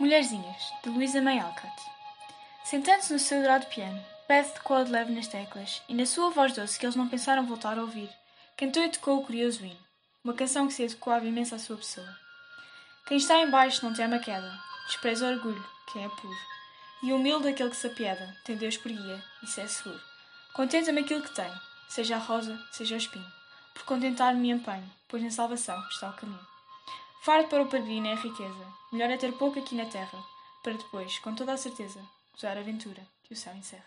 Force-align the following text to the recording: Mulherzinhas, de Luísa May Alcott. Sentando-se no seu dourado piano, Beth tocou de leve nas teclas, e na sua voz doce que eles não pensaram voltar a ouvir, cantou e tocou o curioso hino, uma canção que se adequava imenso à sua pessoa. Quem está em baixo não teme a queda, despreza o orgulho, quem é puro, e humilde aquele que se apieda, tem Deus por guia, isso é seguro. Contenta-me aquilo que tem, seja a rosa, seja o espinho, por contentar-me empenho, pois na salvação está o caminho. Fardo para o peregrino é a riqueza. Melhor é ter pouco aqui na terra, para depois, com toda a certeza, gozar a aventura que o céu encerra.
Mulherzinhas, 0.00 0.72
de 0.82 0.88
Luísa 0.88 1.20
May 1.20 1.38
Alcott. 1.38 1.82
Sentando-se 2.64 3.12
no 3.12 3.18
seu 3.18 3.40
dourado 3.40 3.66
piano, 3.66 4.02
Beth 4.26 4.54
tocou 4.54 4.82
de 4.82 4.90
leve 4.90 5.12
nas 5.12 5.28
teclas, 5.28 5.82
e 5.90 5.92
na 5.92 6.06
sua 6.06 6.30
voz 6.30 6.54
doce 6.54 6.78
que 6.78 6.86
eles 6.86 6.96
não 6.96 7.06
pensaram 7.06 7.44
voltar 7.44 7.76
a 7.76 7.82
ouvir, 7.82 8.08
cantou 8.56 8.82
e 8.82 8.88
tocou 8.88 9.18
o 9.18 9.26
curioso 9.26 9.62
hino, 9.62 9.76
uma 10.24 10.32
canção 10.32 10.66
que 10.66 10.72
se 10.72 10.84
adequava 10.84 11.26
imenso 11.26 11.54
à 11.54 11.58
sua 11.58 11.76
pessoa. 11.76 12.08
Quem 13.06 13.18
está 13.18 13.42
em 13.42 13.50
baixo 13.50 13.84
não 13.84 13.92
teme 13.92 14.16
a 14.16 14.20
queda, 14.20 14.58
despreza 14.86 15.26
o 15.26 15.32
orgulho, 15.34 15.68
quem 15.92 16.02
é 16.02 16.08
puro, 16.08 16.38
e 17.02 17.12
humilde 17.12 17.48
aquele 17.48 17.68
que 17.68 17.76
se 17.76 17.86
apieda, 17.86 18.34
tem 18.46 18.56
Deus 18.56 18.78
por 18.78 18.90
guia, 18.90 19.22
isso 19.42 19.60
é 19.60 19.66
seguro. 19.66 20.00
Contenta-me 20.54 21.02
aquilo 21.02 21.22
que 21.22 21.34
tem, 21.34 21.52
seja 21.90 22.16
a 22.16 22.20
rosa, 22.20 22.58
seja 22.72 22.94
o 22.94 22.98
espinho, 22.98 23.32
por 23.74 23.84
contentar-me 23.84 24.48
empenho, 24.48 24.90
pois 25.06 25.22
na 25.22 25.30
salvação 25.30 25.78
está 25.90 26.08
o 26.08 26.14
caminho. 26.14 26.50
Fardo 27.22 27.48
para 27.48 27.62
o 27.62 27.68
peregrino 27.68 28.06
é 28.06 28.12
a 28.12 28.16
riqueza. 28.16 28.66
Melhor 28.90 29.10
é 29.10 29.16
ter 29.18 29.32
pouco 29.34 29.58
aqui 29.58 29.74
na 29.74 29.84
terra, 29.84 30.18
para 30.62 30.72
depois, 30.72 31.18
com 31.18 31.34
toda 31.34 31.52
a 31.52 31.56
certeza, 31.58 32.00
gozar 32.32 32.56
a 32.56 32.60
aventura 32.60 33.06
que 33.24 33.34
o 33.34 33.36
céu 33.36 33.54
encerra. 33.54 33.84